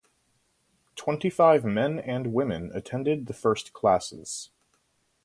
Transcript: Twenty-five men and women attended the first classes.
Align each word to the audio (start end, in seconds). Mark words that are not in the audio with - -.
Twenty-five 0.95 1.63
men 1.63 1.99
and 1.99 2.33
women 2.33 2.71
attended 2.73 3.27
the 3.27 3.35
first 3.35 3.71
classes. 3.71 4.49